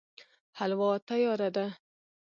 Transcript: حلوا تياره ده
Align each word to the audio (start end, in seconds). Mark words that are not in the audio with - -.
حلوا 0.57 0.91
تياره 1.07 1.49
ده 1.55 1.65